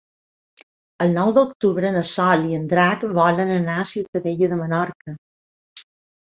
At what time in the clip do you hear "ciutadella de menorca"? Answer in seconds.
3.93-5.19